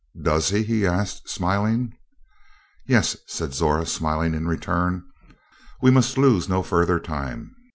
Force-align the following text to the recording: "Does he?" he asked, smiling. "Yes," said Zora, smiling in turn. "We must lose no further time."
"Does 0.19 0.49
he?" 0.49 0.63
he 0.63 0.83
asked, 0.87 1.29
smiling. 1.29 1.93
"Yes," 2.87 3.17
said 3.27 3.53
Zora, 3.53 3.85
smiling 3.85 4.33
in 4.33 4.57
turn. 4.59 5.03
"We 5.79 5.91
must 5.91 6.17
lose 6.17 6.49
no 6.49 6.63
further 6.63 6.99
time." 6.99 7.55